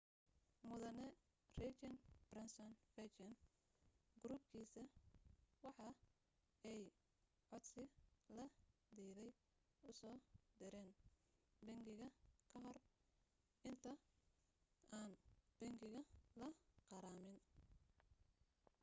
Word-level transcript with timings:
mudane 0.67 1.07
richard 1.63 1.97
branson 2.29 2.71
virgin 2.95 3.33
group-kiisa 4.21 4.83
waxa 5.63 5.87
ay 6.71 6.79
codsi 7.49 7.83
la 8.37 8.45
diiday 8.95 9.31
usoo 9.89 10.15
direyn 10.59 10.89
bangiga 11.67 12.07
kahor 12.51 12.77
inta 13.69 13.91
aan 14.99 15.11
bangiga 15.59 16.01
la 16.39 16.49
qarameyn 16.89 17.39